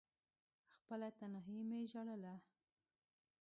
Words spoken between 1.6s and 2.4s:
مې ژړله…